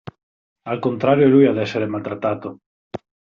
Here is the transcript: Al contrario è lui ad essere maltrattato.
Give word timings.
Al 0.71 0.79
contrario 0.79 1.25
è 1.27 1.29
lui 1.29 1.45
ad 1.45 1.59
essere 1.59 1.85
maltrattato. 1.85 2.61